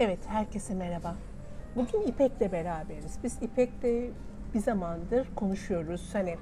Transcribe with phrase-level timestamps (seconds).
[0.00, 1.14] Evet, herkese merhaba.
[1.76, 3.18] Bugün İpek'le beraberiz.
[3.24, 4.10] Biz İpek'le
[4.54, 6.10] bir zamandır konuşuyoruz.
[6.12, 6.36] Hani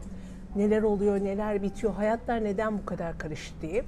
[0.57, 3.79] neler oluyor, neler bitiyor, hayatlar neden bu kadar karıştı diye.
[3.79, 3.85] Ee,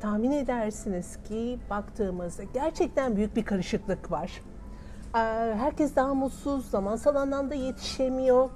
[0.00, 4.42] tahmin edersiniz ki baktığımızda gerçekten büyük bir karışıklık var.
[5.14, 5.18] Ee,
[5.54, 8.50] herkes daha mutsuz, zamansal anlamda yetişemiyor.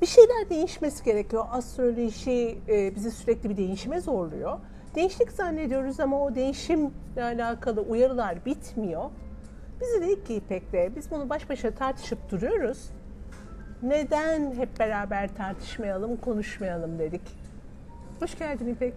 [0.00, 1.46] Bir şeyler değişmesi gerekiyor.
[1.50, 4.58] Astroloji e, bizi sürekli bir değişime zorluyor.
[4.94, 9.10] Değişiklik zannediyoruz ama o değişimle alakalı uyarılar bitmiyor.
[9.80, 12.90] Bizi dedik ki İpek'le, biz bunu baş başa tartışıp duruyoruz.
[13.82, 17.22] Neden hep beraber tartışmayalım, konuşmayalım dedik.
[18.20, 18.94] Hoş geldin İpek.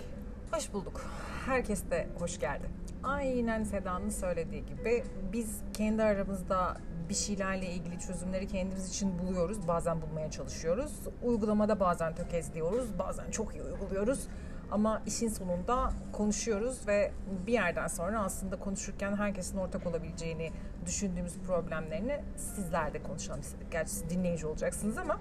[0.52, 1.02] Hoş bulduk.
[1.46, 2.66] Herkes de hoş geldi.
[3.04, 5.04] Aynen Seda'nın söylediği gibi
[5.34, 6.78] biz kendi aramızda
[7.10, 9.68] bir şeylerle ilgili çözümleri kendimiz için buluyoruz.
[9.68, 10.92] Bazen bulmaya çalışıyoruz.
[11.24, 14.28] Uygulamada bazen tökezliyoruz, bazen çok iyi uyguluyoruz.
[14.72, 17.12] Ama işin sonunda konuşuyoruz ve
[17.48, 20.52] bir yerden sonra aslında konuşurken herkesin ortak olabileceğini
[20.86, 23.72] düşündüğümüz problemlerini sizler konuşalım istedik.
[23.72, 25.20] Gerçi siz dinleyici olacaksınız ama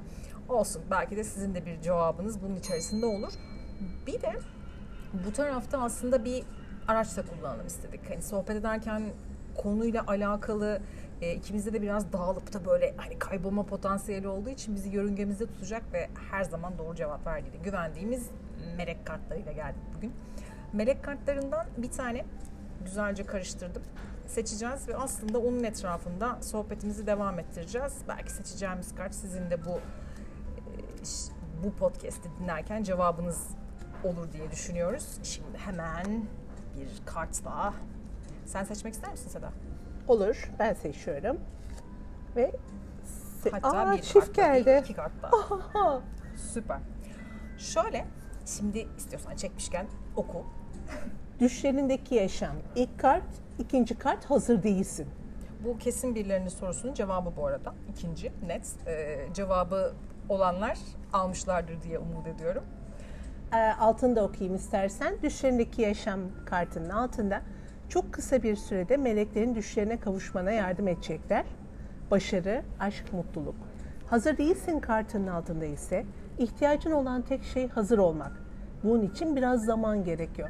[0.48, 0.82] olsun.
[0.90, 3.32] Belki de sizin de bir cevabınız bunun içerisinde olur.
[4.06, 4.32] Bir de
[5.26, 6.44] bu tarafta aslında bir
[6.88, 8.10] araç da kullanalım istedik.
[8.10, 9.02] Hani sohbet ederken
[9.56, 10.80] konuyla alakalı
[11.20, 15.82] e, ikimizde de biraz dağılıp da böyle hani kaybolma potansiyeli olduğu için bizi yörüngemizde tutacak
[15.92, 18.30] ve her zaman doğru cevap verdiğine güvendiğimiz
[18.76, 20.12] melek kartlarıyla geldik bugün.
[20.72, 22.24] Melek kartlarından bir tane
[22.84, 23.82] güzelce karıştırdım.
[24.26, 27.94] Seçeceğiz ve aslında onun etrafında sohbetimizi devam ettireceğiz.
[28.08, 29.80] Belki seçeceğimiz kart sizin de bu e,
[31.64, 33.46] bu podcast'i dinlerken cevabınız
[34.04, 35.18] olur diye düşünüyoruz.
[35.22, 36.06] Şimdi hemen
[36.76, 37.74] bir kart daha.
[38.46, 39.52] Sen seçmek ister misin Seda?
[40.08, 41.36] Olur, ben seçiyorum.
[42.36, 42.52] Ve
[43.44, 44.80] se- Hatta Aa, bir çift kart daha değil, geldi.
[44.84, 45.32] iki kart daha.
[45.54, 46.00] Aha.
[46.52, 46.78] Süper.
[47.58, 48.04] Şöyle,
[48.46, 50.44] şimdi istiyorsan çekmişken oku.
[51.40, 52.56] Düşlerindeki yaşam.
[52.76, 53.22] İlk kart,
[53.58, 55.06] ikinci kart hazır değilsin.
[55.64, 57.74] Bu kesin birilerinin sorusunun cevabı bu arada.
[57.90, 58.74] İkinci, net.
[58.86, 59.92] Ee, cevabı
[60.28, 60.78] olanlar
[61.12, 62.64] almışlardır diye umut ediyorum.
[63.52, 65.14] Ee, altında okuyayım istersen.
[65.22, 67.42] Düşlerindeki yaşam kartının altında
[67.88, 71.44] çok kısa bir sürede meleklerin düşlerine kavuşmana yardım edecekler.
[72.10, 73.56] Başarı, aşk, mutluluk.
[74.06, 76.04] Hazır değilsin kartının altında ise
[76.38, 78.32] ihtiyacın olan tek şey hazır olmak.
[78.84, 80.48] Bunun için biraz zaman gerekiyor.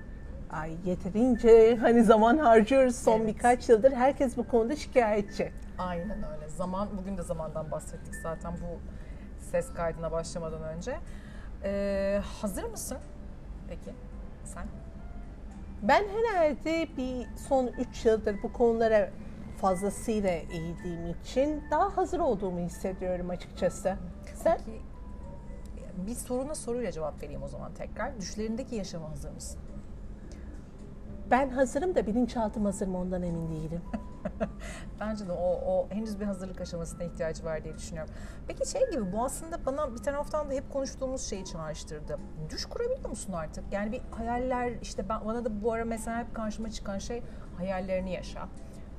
[0.51, 3.35] Ay yeterince hani zaman harcıyoruz son Evet.
[3.35, 3.93] birkaç yıldır.
[3.93, 5.53] Herkes bu konuda şikayetçi.
[5.79, 6.49] Aynen öyle.
[6.49, 8.79] Zaman, bugün de zamandan bahsettik zaten bu
[9.51, 10.97] ses kaydına başlamadan önce.
[11.65, 12.99] Ee, hazır mısın?
[13.69, 13.91] Peki,
[14.45, 14.65] sen?
[15.83, 19.11] Ben herhalde bir son 3 yıldır bu konulara
[19.61, 23.97] fazlasıyla eğildiğim için daha hazır olduğumu hissediyorum açıkçası.
[24.35, 24.59] Sen?
[24.67, 24.81] Peki,
[26.07, 28.21] bir soruna soruyla cevap vereyim o zaman tekrar.
[28.21, 29.61] Düşlerindeki yaşama hazır mısın?
[31.31, 33.83] Ben hazırım da bilinçaltım hazır mı ondan emin değilim.
[35.01, 38.15] Bence de o, o henüz bir hazırlık aşamasına ihtiyacı var diye düşünüyorum.
[38.49, 42.19] Peki şey gibi bu aslında bana bir taraftan da hep konuştuğumuz şeyi çağrıştırdı.
[42.51, 43.65] Düş kurabiliyor musun artık?
[43.73, 47.23] Yani bir hayaller işte ben, bana da bu ara mesela hep karşıma çıkan şey
[47.57, 48.49] hayallerini yaşa.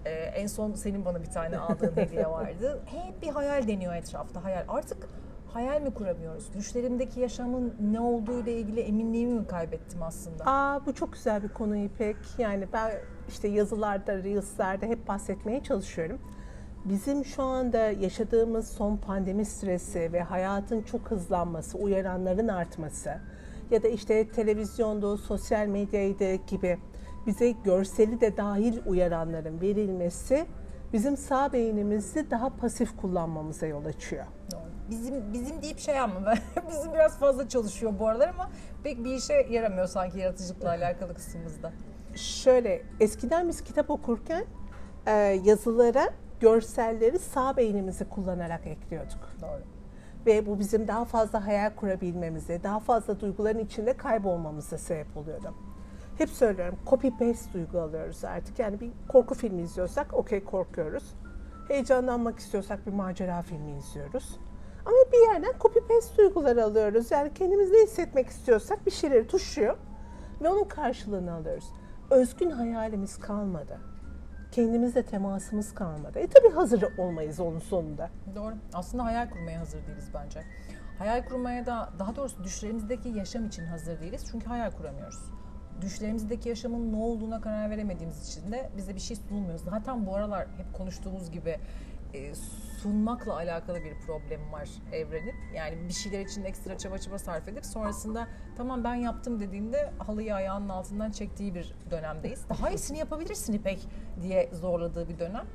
[0.06, 2.82] Ee, en son senin bana bir tane aldığın hediye vardı.
[2.86, 4.66] Hep bir hayal deniyor etrafta hayal.
[4.68, 5.08] Artık
[5.58, 6.54] hayal mi kuramıyoruz?
[6.54, 10.44] Düşlerimdeki yaşamın ne olduğu ile ilgili eminliğimi mi kaybettim aslında?
[10.46, 12.16] Aa bu çok güzel bir konu İpek.
[12.38, 12.92] Yani ben
[13.28, 16.20] işte yazılarda, reels'larda hep bahsetmeye çalışıyorum.
[16.86, 23.12] Bizim şu anda yaşadığımız son pandemi stresi ve hayatın çok hızlanması, uyaranların artması
[23.72, 26.78] ya da işte televizyonda, sosyal medyaydı gibi
[27.28, 30.46] bize görseli de dahil uyaranların verilmesi
[30.94, 34.26] bizim sağ beynimizi daha pasif kullanmamıza yol açıyor.
[34.52, 34.67] Doğru.
[34.90, 36.34] Bizim bizim deyip şey ama
[36.72, 38.50] bizim biraz fazla çalışıyor bu aralar ama
[38.84, 41.72] pek bir işe yaramıyor sanki yaratıcılıkla alakalı kısmımızda.
[42.16, 44.46] Şöyle eskiden biz kitap okurken
[45.06, 45.12] e,
[45.44, 46.10] yazılara
[46.40, 49.30] görselleri sağ beynimizi kullanarak ekliyorduk.
[49.42, 49.62] Doğru.
[50.26, 55.54] Ve bu bizim daha fazla hayal kurabilmemize, daha fazla duyguların içinde kaybolmamıza sebep oluyordu.
[56.18, 58.60] Hep söylüyorum copy paste duygu alıyoruz artık.
[58.60, 61.04] Yani bir korku filmi izliyorsak okey korkuyoruz.
[61.68, 64.40] Heyecanlanmak istiyorsak bir macera filmi izliyoruz.
[64.88, 67.12] Ama bir yerden copy paste duyguları alıyoruz.
[67.12, 69.78] Yani kendimiz ne hissetmek istiyorsak bir şeyleri tuşluyor
[70.42, 71.66] ve onun karşılığını alıyoruz.
[72.10, 73.80] Özgün hayalimiz kalmadı.
[74.52, 76.20] Kendimizle temasımız kalmadı.
[76.20, 78.10] E tabii hazır olmayız onun sonunda.
[78.36, 78.54] Doğru.
[78.74, 80.44] Aslında hayal kurmaya hazır değiliz bence.
[81.00, 84.26] Hayal kurmaya da daha doğrusu düşlerimizdeki yaşam için hazır değiliz.
[84.32, 85.20] Çünkü hayal kuramıyoruz.
[85.82, 89.60] Düşlerimizdeki yaşamın ne olduğuna karar veremediğimiz için de bize bir şey sunulmuyor.
[89.60, 91.60] Zaten bu aralar hep konuştuğumuz gibi
[92.18, 92.36] e,
[92.82, 95.36] sunmakla alakalı bir problem var evrenin.
[95.56, 98.28] Yani bir şeyler için ekstra çaba çaba sarf edip sonrasında
[98.58, 102.50] tamam ben yaptım dediğinde halıyı ayağının altından çektiği bir dönemdeyiz.
[102.50, 103.88] Daha iyisini yapabilirsin İpek
[104.22, 105.46] diye zorladığı bir dönem.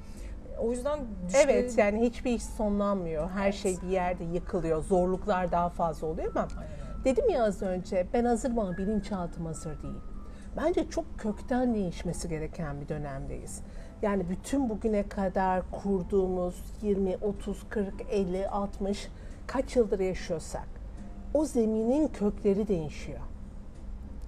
[0.59, 1.53] O yüzden düşleri...
[1.53, 3.31] Evet yani hiçbir iş sonlanmıyor.
[3.31, 3.55] Her Evet.
[3.55, 4.83] şey bir yerde yıkılıyor.
[4.83, 9.83] Zorluklar daha fazla oluyor ama Aynen dedim ya az önce ben hazırım ama bilinçaltım hazır
[9.83, 10.01] değil.
[10.57, 13.63] Bence çok kökten değişmesi gereken bir dönemdeyiz.
[14.03, 19.09] Yani bütün bugüne kadar kurduğumuz 20, 30, 40, 50, 60
[19.47, 20.69] kaç yıldır yaşıyorsak
[21.35, 23.21] o zeminin kökleri değişiyor.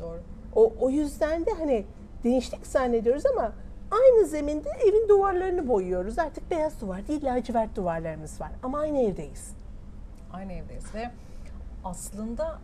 [0.00, 0.20] Doğru.
[0.54, 1.84] O, o yüzden de hani
[2.24, 3.52] değiştik zannediyoruz ama
[3.90, 6.18] aynı zeminde evin duvarlarını boyuyoruz.
[6.18, 9.50] Artık beyaz duvar değil lacivert duvarlarımız var ama aynı evdeyiz.
[10.32, 11.10] Aynı evdeyiz ve
[11.84, 12.58] aslında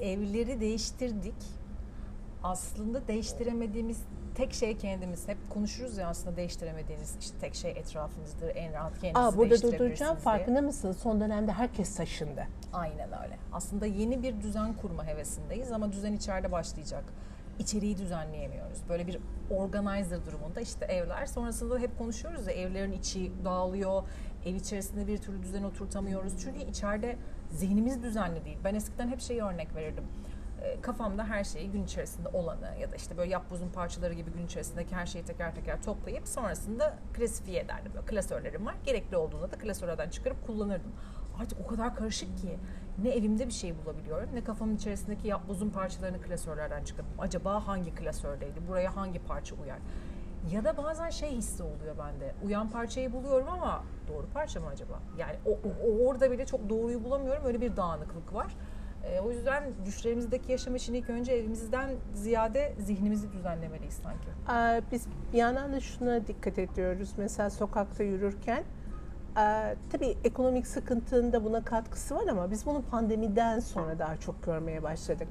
[0.00, 1.34] evleri değiştirdik.
[2.42, 3.98] Aslında değiştiremediğimiz
[4.36, 5.28] tek şey kendimiz.
[5.28, 8.56] Hep konuşuruz ya aslında değiştiremediğiniz işte tek şey etrafınızdır.
[8.56, 10.92] En rahat kendinizi Aa, burada durduracağım farkında mısın?
[10.92, 12.46] Son dönemde herkes taşındı.
[12.72, 13.38] Aynen öyle.
[13.52, 17.04] Aslında yeni bir düzen kurma hevesindeyiz ama düzen içeride başlayacak.
[17.58, 18.78] İçeriği düzenleyemiyoruz.
[18.88, 19.18] Böyle bir
[19.50, 21.26] organizer durumunda işte evler.
[21.26, 24.02] Sonrasında hep konuşuyoruz ya evlerin içi dağılıyor.
[24.46, 26.32] Ev içerisinde bir türlü düzen oturtamıyoruz.
[26.38, 27.16] Çünkü içeride
[27.50, 28.58] zihnimiz düzenli değil.
[28.64, 30.04] Ben eskiden hep şeyi örnek verirdim.
[30.66, 34.46] E, Kafamda her şeyi gün içerisinde olanı ya da işte böyle yapbozun parçaları gibi gün
[34.46, 37.92] içerisindeki her şeyi teker teker toplayıp sonrasında klasifiye ederdim.
[37.94, 38.74] Böyle klasörlerim var.
[38.84, 40.92] Gerekli olduğunda da klasörlerden çıkarıp kullanırdım.
[41.40, 42.58] Artık o kadar karışık ki
[43.02, 48.60] ne evimde bir şey bulabiliyorum ne kafamın içerisindeki yapbozun parçalarını klasörlerden çıkarıp acaba hangi klasördeydi,
[48.68, 49.78] buraya hangi parça uyar?
[50.52, 52.34] Ya da bazen şey hissi oluyor bende.
[52.44, 55.00] Uyan parçayı buluyorum ama doğru parça mı acaba?
[55.18, 57.44] Yani o, o- orada bile çok doğruyu bulamıyorum.
[57.44, 58.56] Öyle bir dağınıklık var.
[59.12, 64.28] E, o yüzden düşlerimizdeki yaşam için ilk önce evimizden ziyade zihnimizi düzenlemeliyiz sanki.
[64.48, 67.12] Aa, biz bir yandan da şuna dikkat ediyoruz.
[67.16, 68.64] Mesela sokakta yürürken
[69.36, 74.42] aa, tabii ekonomik sıkıntının da buna katkısı var ama biz bunu pandemiden sonra daha çok
[74.42, 75.28] görmeye başladık.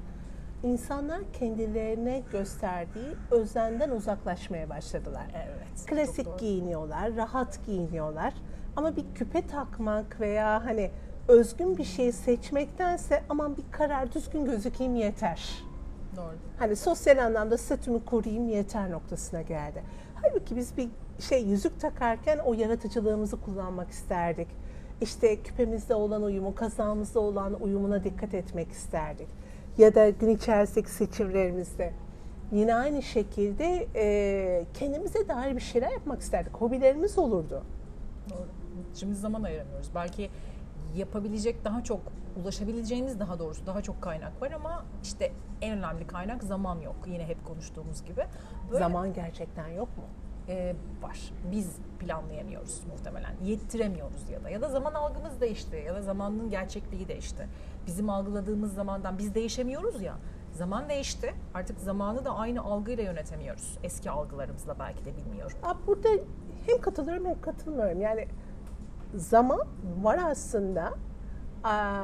[0.62, 5.26] İnsanlar kendilerine gösterdiği özenden uzaklaşmaya başladılar.
[5.34, 5.86] Evet.
[5.86, 8.34] Klasik giyiniyorlar, rahat giyiniyorlar.
[8.76, 10.90] Ama bir küpe takmak veya hani
[11.28, 15.64] özgün bir şey seçmektense aman bir karar düzgün gözükeyim yeter.
[16.16, 16.34] Doğru.
[16.58, 19.82] Hani sosyal anlamda statümü koruyayım yeter noktasına geldi.
[20.22, 20.88] Halbuki biz bir
[21.20, 24.48] şey yüzük takarken o yaratıcılığımızı kullanmak isterdik.
[25.00, 29.28] İşte küpemizde olan uyumu, kazağımızda olan uyumuna dikkat etmek isterdik.
[29.78, 31.92] Ya da gün içerisindeki seçimlerimizde.
[32.52, 36.54] Yine aynı şekilde e, kendimize dair bir şeyler yapmak isterdik.
[36.54, 37.62] Hobilerimiz olurdu.
[38.30, 38.46] Doğru.
[38.94, 39.90] Şimdi zaman ayıramıyoruz.
[39.94, 40.30] Belki
[40.94, 42.00] yapabilecek daha çok,
[42.42, 46.96] ulaşabileceğimiz daha doğrusu daha çok kaynak var ama işte en önemli kaynak zaman yok.
[47.06, 48.26] Yine hep konuştuğumuz gibi.
[48.70, 50.04] Böyle, Zaman gerçekten yok mu?
[50.48, 51.18] e, var.
[51.52, 53.32] Biz planlayamıyoruz muhtemelen.
[53.44, 54.50] Yettiremiyoruz ya da.
[54.50, 55.82] Ya da zaman algımız değişti.
[55.86, 57.48] Ya da zamanın gerçekliği değişti.
[57.86, 60.14] Bizim algıladığımız zamandan biz değişemiyoruz ya.
[60.52, 61.34] Zaman değişti.
[61.54, 63.78] Artık zamanı da aynı algıyla yönetemiyoruz.
[63.82, 65.56] Eski algılarımızla belki de bilmiyorum.
[65.62, 66.08] Aa, Burada
[66.66, 68.00] hem katılıyorum hem katılmıyorum.
[68.00, 68.28] Yani
[69.14, 69.60] zaman
[70.02, 70.90] var aslında
[71.64, 72.02] Aa,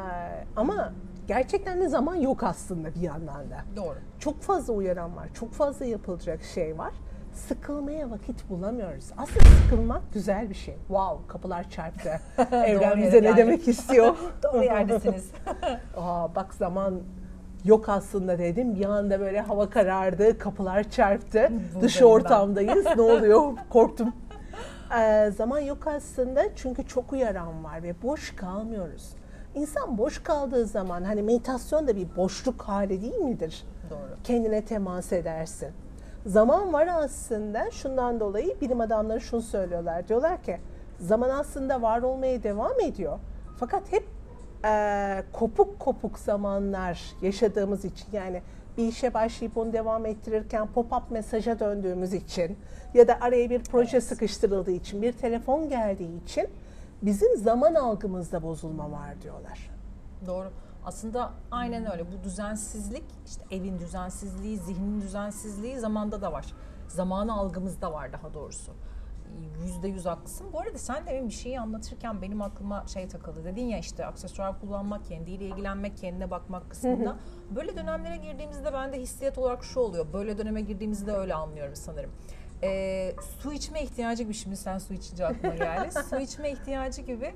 [0.56, 0.92] ama
[1.28, 3.58] gerçekten de zaman yok aslında bir yandan da.
[3.76, 3.96] Doğru.
[4.18, 6.92] Çok fazla uyaran var, çok fazla yapılacak şey var.
[7.32, 9.04] Sıkılmaya vakit bulamıyoruz.
[9.18, 10.74] Aslında sıkılmak güzel bir şey.
[10.74, 12.10] Wow, kapılar çarptı.
[12.52, 14.16] Evren bize ne demek istiyor?
[14.42, 15.30] Doğru yerdesiniz.
[15.96, 17.00] Aa, bak zaman
[17.64, 18.74] yok aslında dedim.
[18.74, 21.50] Bir anda böyle hava karardı, kapılar çarptı.
[21.80, 22.24] Dış Buradayım ben.
[22.24, 22.86] ortamdayız.
[22.96, 23.52] ne oluyor?
[23.70, 24.12] Korktum.
[25.36, 29.10] Zaman yok aslında çünkü çok uyaran var ve boş kalmıyoruz.
[29.54, 33.64] İnsan boş kaldığı zaman hani meditasyon da bir boşluk hali değil midir?
[33.90, 34.16] Doğru.
[34.24, 35.68] Kendine temas edersin.
[36.26, 40.08] Zaman var aslında şundan dolayı bilim adamları şunu söylüyorlar.
[40.08, 40.60] Diyorlar ki
[40.98, 43.18] zaman aslında var olmaya devam ediyor.
[43.58, 44.04] Fakat hep
[44.64, 48.42] eee, kopuk kopuk zamanlar yaşadığımız için yani
[48.76, 52.58] bir işe başlayıp onu devam ettirirken pop-up mesaja döndüğümüz için
[52.94, 56.48] ya da araya bir proje sıkıştırıldığı için bir telefon geldiği için
[57.02, 59.70] bizim zaman algımızda bozulma var diyorlar.
[60.26, 60.50] Doğru.
[60.84, 62.06] Aslında aynen öyle.
[62.12, 66.46] Bu düzensizlik, işte evin düzensizliği, zihnin düzensizliği zamanda da var.
[66.88, 68.72] Zamanı algımızda var daha doğrusu.
[69.64, 70.46] Yüzde yüz haklısın.
[70.52, 73.44] Bu arada sen demin bir şeyi anlatırken benim aklıma şey takıldı.
[73.44, 77.16] Dedin ya işte aksesuar kullanmak, kendiyle ilgilenmek, kendine bakmak kısmında.
[77.56, 80.06] Böyle dönemlere girdiğimizde bende hissiyat olarak şu oluyor.
[80.12, 82.10] Böyle döneme girdiğimizde öyle anlıyorum sanırım.
[82.62, 85.90] Ee, su içme ihtiyacı gibi şimdi sen su içince aklıma geldi.
[86.10, 87.34] su içme ihtiyacı gibi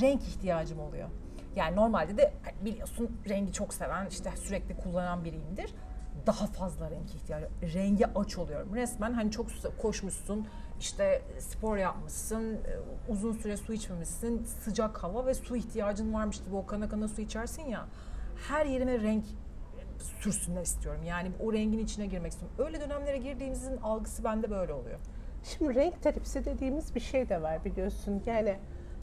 [0.00, 1.08] renk ihtiyacım oluyor.
[1.56, 2.32] Yani normalde de
[2.64, 5.74] biliyorsun rengi çok seven, işte sürekli kullanan biriyimdir.
[6.26, 7.48] Daha fazla renk ihtiyacı.
[7.74, 8.74] Renge aç oluyorum.
[8.74, 9.46] Resmen hani çok
[9.82, 10.46] koşmuşsun,
[10.80, 12.58] işte spor yapmışsın, e,
[13.08, 17.20] uzun süre su içmemişsin, sıcak hava ve su ihtiyacın varmış gibi o kana kana su
[17.20, 17.86] içersin ya.
[18.48, 19.24] Her yerime renk
[20.20, 21.00] sürsünler istiyorum.
[21.04, 22.56] Yani o rengin içine girmek istiyorum.
[22.58, 24.98] Öyle dönemlere girdiğimizin algısı bende böyle oluyor.
[25.44, 28.22] Şimdi renk terapisi dediğimiz bir şey de var biliyorsun.
[28.26, 28.56] Yani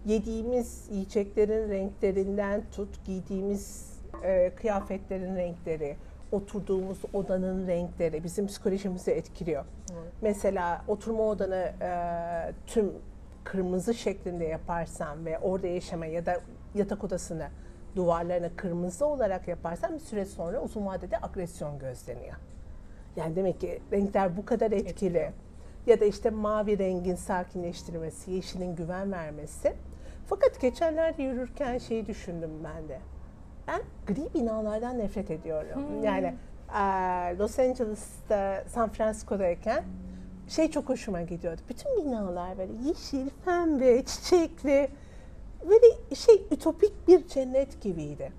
[0.05, 3.93] yediğimiz yiyeceklerin renklerinden tut, giydiğimiz
[4.23, 5.97] e, kıyafetlerin renkleri,
[6.31, 9.65] oturduğumuz odanın renkleri bizim psikolojimizi etkiliyor.
[9.91, 10.11] Evet.
[10.21, 11.89] Mesela oturma odanı e,
[12.67, 12.93] tüm
[13.43, 16.41] kırmızı şeklinde yaparsan ve orada yaşama ya da
[16.75, 17.47] yatak odasını
[17.95, 22.35] duvarlarını kırmızı olarak yaparsan bir süre sonra uzun vadede agresyon gözleniyor.
[23.15, 24.89] Yani demek ki renkler bu kadar etkili.
[24.89, 25.31] etkili.
[25.87, 29.73] Ya da işte mavi rengin sakinleştirmesi, yeşilin güven vermesi.
[30.25, 32.99] Fakat geçenlerde yürürken şeyi düşündüm ben de.
[33.67, 35.75] Ben gri binalardan nefret ediyorum.
[35.75, 36.03] Hmm.
[36.03, 36.33] Yani
[37.39, 39.83] Los Angeles'ta, San Francisco'dayken
[40.47, 41.61] şey çok hoşuma gidiyordu.
[41.69, 44.89] Bütün binalar böyle yeşil, pembe, çiçekli
[45.69, 48.31] böyle şey ütopik bir cennet gibiydi.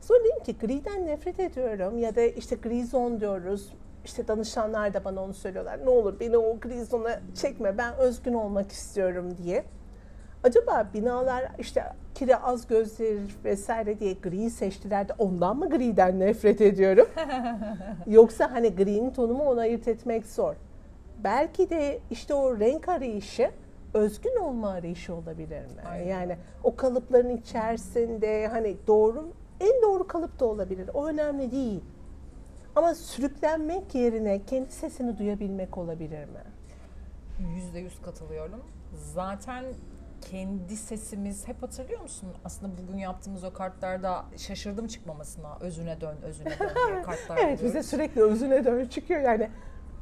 [0.00, 3.72] Sonra dedim ki griden nefret ediyorum ya da işte gri zon diyoruz.
[4.04, 5.84] İşte danışanlar da bana onu söylüyorlar.
[5.84, 9.64] Ne olur beni o gri zona çekme ben özgün olmak istiyorum diye.
[10.46, 11.84] Acaba binalar işte
[12.14, 17.08] kire az gözlerir vesaire diye gri seçtiler de ondan mı griden nefret ediyorum?
[18.06, 20.54] Yoksa hani gri'nin tonumu onu ayırt etmek zor.
[21.24, 23.50] Belki de işte o renk arayışı
[23.94, 25.82] özgün olma arayışı olabilir mi?
[25.90, 26.06] Aynen.
[26.06, 29.28] Yani o kalıpların içerisinde hani doğru
[29.60, 30.90] en doğru kalıp da olabilir.
[30.94, 31.84] O önemli değil.
[32.76, 36.42] Ama sürüklenmek yerine kendi sesini duyabilmek olabilir mi?
[37.54, 38.60] Yüzde yüz katılıyorum.
[39.14, 39.64] Zaten
[40.20, 42.28] kendi sesimiz hep hatırlıyor musun?
[42.44, 45.58] Aslında bugün yaptığımız o kartlarda şaşırdım çıkmamasına.
[45.60, 49.50] Özüne dön, özüne dön diye kartlar Evet bize sürekli özüne dön çıkıyor yani.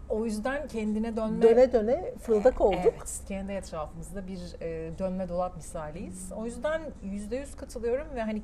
[0.09, 1.42] O yüzden kendine dönme...
[1.42, 2.78] Döne döne fırıldak olduk.
[2.83, 6.33] Evet, kendi etrafımızda bir e, dönme dolap misaliyiz.
[6.37, 8.42] O yüzden yüzde yüz katılıyorum ve hani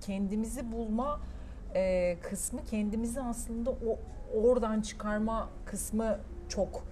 [0.00, 1.20] kendimizi bulma
[1.74, 3.98] e, kısmı, kendimizi aslında o
[4.42, 6.18] oradan çıkarma kısmı
[6.48, 6.84] çok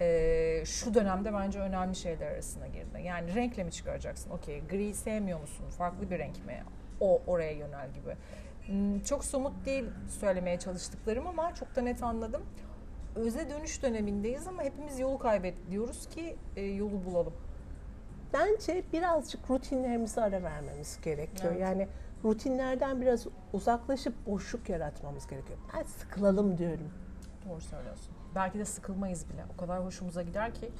[0.00, 3.02] e, şu dönemde bence önemli şeyler arasına girdi.
[3.04, 4.30] Yani renkle mi çıkaracaksın?
[4.30, 5.66] Okey, gri sevmiyor musun?
[5.78, 6.62] Farklı bir renk mi?
[7.00, 8.16] O oraya yönel gibi.
[8.66, 9.84] Hmm, çok somut değil
[10.20, 12.42] söylemeye çalıştıklarım ama çok da net anladım
[13.16, 17.34] öze dönüş dönemindeyiz ama hepimiz yolu kaybediyoruz ki e, yolu bulalım.
[18.32, 21.52] Bence birazcık rutinlerimize ara vermemiz gerekiyor.
[21.52, 21.62] Evet.
[21.62, 21.88] Yani
[22.24, 25.58] rutinlerden biraz uzaklaşıp boşluk yaratmamız gerekiyor.
[25.74, 26.90] Ben sıkılalım diyorum.
[27.48, 28.14] Doğru söylüyorsun.
[28.34, 29.44] Belki de sıkılmayız bile.
[29.54, 30.70] O kadar hoşumuza gider ki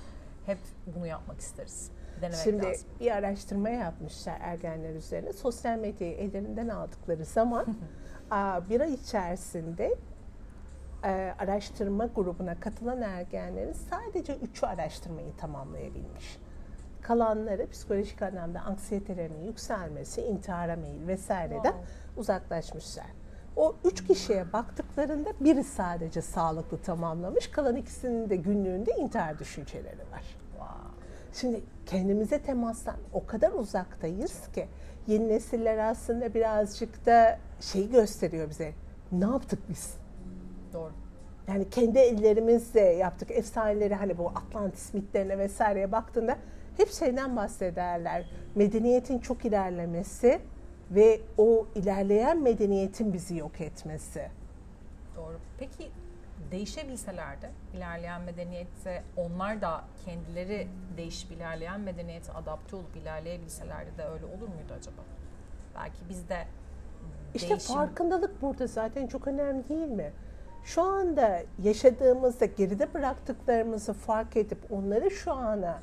[0.47, 1.91] hep bunu yapmak isteriz.
[2.21, 2.89] Denemek Şimdi lazım.
[3.01, 5.33] bir araştırma yapmışlar ergenler üzerine.
[5.33, 7.67] Sosyal medyayı ellerinden aldıkları zaman
[8.71, 9.95] bir ay içerisinde
[11.05, 16.39] e, araştırma grubuna katılan ergenlerin sadece üçü araştırmayı tamamlayabilmiş.
[17.03, 21.87] Kalanları psikolojik anlamda anksiyetelerinin yükselmesi, intihara meyil vesaireden wow.
[22.17, 23.07] uzaklaşmışlar.
[23.57, 30.43] O üç kişiye baktıklarında biri sadece sağlıklı tamamlamış, kalan ikisinin de günlüğünde intihar düşünceleri var.
[31.35, 34.67] Şimdi kendimize temastan o kadar uzaktayız ki
[35.07, 38.73] yeni nesiller aslında birazcık da şey gösteriyor bize.
[39.13, 39.95] Ne yaptık biz?
[40.73, 40.93] Doğru.
[41.49, 43.31] Yani kendi ellerimizle yaptık.
[43.31, 46.37] Efsaneleri hani bu Atlantis mitlerine vesaireye baktığında
[46.77, 48.31] hep şeyden bahsederler.
[48.55, 50.41] Medeniyetin çok ilerlemesi
[50.95, 54.29] ve o ilerleyen medeniyetin bizi yok etmesi.
[55.17, 55.39] Doğru.
[55.59, 55.91] Peki
[56.51, 64.49] değişebilselerdi ilerleyen medeniyette onlar da kendileri değişip ilerleyen medeniyete adapte olup ilerleyebilselerdi de öyle olur
[64.49, 65.03] muydu acaba?
[65.75, 66.47] Belki biz de
[67.35, 67.75] İşte değişim...
[67.75, 70.13] farkındalık burada zaten çok önemli değil mi?
[70.65, 75.79] şu anda yaşadığımızda geride bıraktıklarımızı fark edip onları şu ana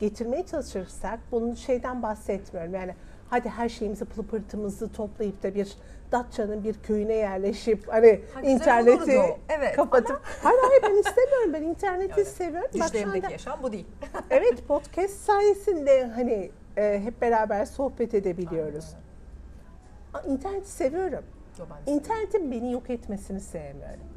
[0.00, 2.74] getirmeye çalışırsak bunun şeyden bahsetmiyorum.
[2.74, 2.94] Yani
[3.30, 5.76] hadi her şeyimizi pılı pırtımızı toplayıp da bir
[6.12, 10.20] Datça'nın bir köyüne yerleşip hani ha, interneti evet, kapatıp ama...
[10.42, 12.28] hayır hayır ben istemiyorum ben interneti evet.
[12.28, 12.70] seviyorum.
[12.74, 13.86] Düşlerimdeki yaşam bu değil.
[14.30, 18.94] evet podcast sayesinde hani e, hep beraber sohbet edebiliyoruz.
[20.14, 20.28] Aynen.
[20.28, 21.24] İnterneti seviyorum.
[21.58, 24.14] Yo, İnternetin beni yok etmesini sevmiyorum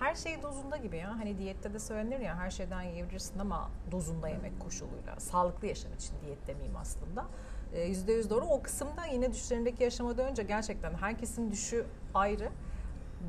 [0.00, 1.18] her şey dozunda gibi ya.
[1.18, 5.20] Hani diyette de söylenir ya her şeyden yiyebilirsin ama dozunda yemek koşuluyla.
[5.20, 7.26] Sağlıklı yaşam için diyet demeyeyim aslında.
[7.74, 8.44] Ee, yüzde yüz doğru.
[8.44, 12.48] O kısımda yine düşlerindeki yaşama dönünce gerçekten herkesin düşü ayrı.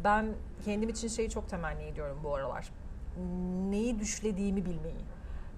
[0.04, 0.34] Ben
[0.66, 2.72] kendim için şeyi çok temenni ediyorum bu aralar.
[3.70, 5.02] Neyi düşlediğimi bilmeyi.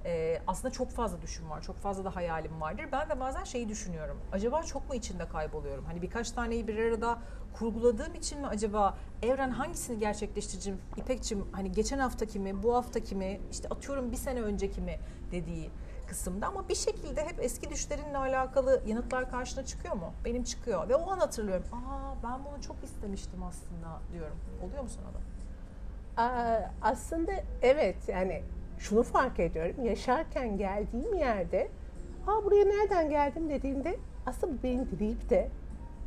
[0.06, 2.86] Ee, aslında çok fazla düşün var, çok fazla da hayalim vardır.
[2.92, 4.18] Ben de bazen şeyi düşünüyorum.
[4.32, 5.86] Acaba çok mu içinde kayboluyorum?
[5.86, 7.20] Hani birkaç taneyi bir arada
[7.54, 10.80] kurguladığım için mi acaba evren hangisini gerçekleştireceğim?
[10.98, 15.00] İpekçim hani geçen haftaki mi, bu haftaki mi, işte atıyorum bir sene önceki mi
[15.32, 15.70] dediği
[16.14, 20.14] kısımda ama bir şekilde hep eski düşlerinle alakalı yanıtlar karşına çıkıyor mu?
[20.26, 21.66] Benim çıkıyor ve o an hatırlıyorum.
[21.72, 24.38] Aa ben bunu çok istemiştim aslında diyorum.
[24.64, 25.20] Oluyor mu sana da?
[26.22, 28.44] Aa, aslında evet yani
[28.80, 29.86] şunu fark ediyorum.
[29.86, 31.70] Yaşarken geldiğim yerde
[32.28, 35.50] Aa buraya nereden geldim dediğimde aslında bu benim deyip de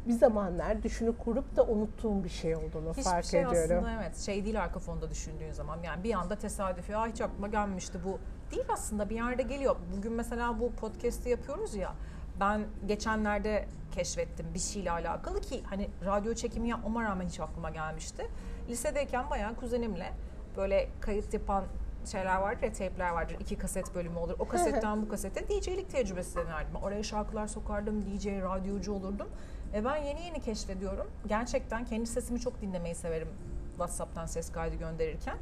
[0.08, 3.76] bir zamanlar düşünü kurup da unuttuğum bir şey olduğunu Hiçbir fark şey ediyorum.
[3.84, 5.82] aslında evet şey değil arka fonda düşündüğün zaman.
[5.82, 8.18] Yani bir anda tesadüfi Aa, hiç aklıma gelmişti bu.
[8.50, 9.76] Değil aslında bir yerde geliyor.
[9.96, 11.94] Bugün mesela bu podcast'i yapıyoruz ya.
[12.40, 18.26] Ben geçenlerde keşfettim bir şeyle alakalı ki hani radyo çekimi yapmama rağmen hiç aklıma gelmişti.
[18.68, 20.12] Lisedeyken bayağı kuzenimle
[20.56, 21.64] böyle kayıt yapan
[22.04, 23.36] şeyler vardır ya teypler vardır.
[23.40, 24.34] iki kaset bölümü olur.
[24.38, 26.76] O kasetten bu kasete DJ'lik tecrübesi denerdim.
[26.82, 28.02] Oraya şarkılar sokardım.
[28.06, 29.28] DJ, radyocu olurdum.
[29.76, 31.06] E ben yeni yeni keşfediyorum.
[31.26, 33.28] Gerçekten kendi sesimi çok dinlemeyi severim.
[33.70, 35.36] WhatsApp'tan ses kaydı gönderirken.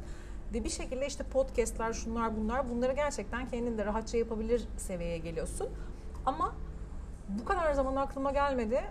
[0.53, 5.69] Ve bir şekilde işte podcastler, şunlar bunlar bunları gerçekten kendin de rahatça yapabilir seviyeye geliyorsun.
[6.25, 6.55] Ama
[7.29, 8.81] bu kadar zaman aklıma gelmedi.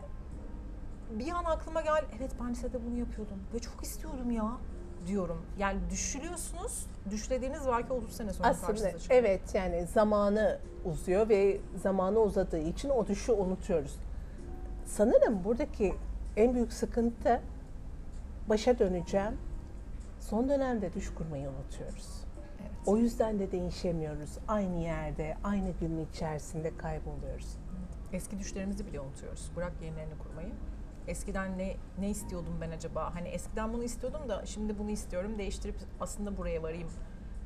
[1.10, 4.50] Bir an aklıma gel, evet ben lisede bunu yapıyordum ve çok istiyordum ya
[5.06, 5.42] diyorum.
[5.58, 9.20] Yani düşürüyorsunuz, düşlediğiniz belki 30 sene sonra Aslında karşınıza çıkıyor.
[9.20, 13.98] evet yani zamanı uzuyor ve zamanı uzadığı için o düşü unutuyoruz.
[14.86, 15.94] Sanırım buradaki
[16.36, 17.40] en büyük sıkıntı
[18.48, 19.38] başa döneceğim.
[20.20, 22.24] Son dönemde düş kurmayı unutuyoruz.
[22.60, 22.70] Evet.
[22.86, 24.38] O yüzden de değişemiyoruz.
[24.48, 27.56] Aynı yerde, aynı günün içerisinde kayboluyoruz.
[28.12, 29.50] Eski düşlerimizi bile unutuyoruz.
[29.56, 30.52] Bırak yenilerini kurmayı.
[31.08, 33.14] Eskiden ne ne istiyordum ben acaba?
[33.14, 35.38] Hani eskiden bunu istiyordum da şimdi bunu istiyorum.
[35.38, 36.88] Değiştirip aslında buraya varayım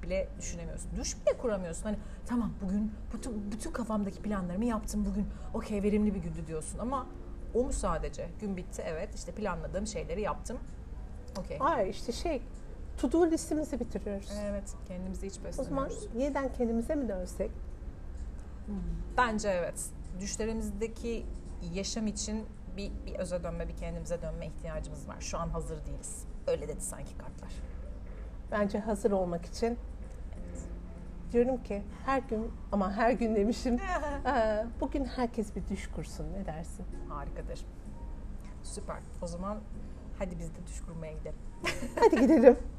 [0.03, 0.91] bile düşünemiyorsun.
[0.97, 1.83] Düş bile kuramıyorsun.
[1.83, 5.27] Hani tamam bugün bütün, bütün kafamdaki planlarımı yaptım bugün.
[5.55, 7.07] Okey verimli bir gündü diyorsun ama
[7.55, 8.29] o mu sadece?
[8.41, 10.59] Gün bitti evet işte planladığım şeyleri yaptım.
[11.39, 11.57] Okey.
[11.61, 12.43] Ay işte şey,
[12.99, 14.33] to do listemizi bitiriyoruz.
[14.45, 16.23] Evet kendimizi hiç O zaman beslemiyoruz.
[16.23, 17.51] yeniden kendimize mi dönsek?
[19.17, 19.87] Bence evet.
[20.21, 21.27] Düşlerimizdeki
[21.75, 25.17] yaşam için bir, bir öze dönme, bir kendimize dönme ihtiyacımız var.
[25.21, 26.25] Şu an hazır değiliz.
[26.47, 27.51] Öyle dedi sanki kartlar.
[28.51, 29.79] Bence hazır olmak için
[31.33, 33.75] diyorum ki her gün ama her gün demişim
[34.27, 36.87] eee, bugün herkes bir düş kursun ne dersin?
[37.09, 37.65] Harikadır.
[38.63, 38.97] Süper.
[39.23, 39.59] O zaman
[40.19, 41.39] hadi biz de düş kurmaya gidelim.
[42.01, 42.57] Hadi gidelim.